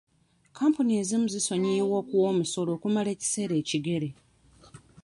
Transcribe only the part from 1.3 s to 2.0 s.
zisonyiyibwa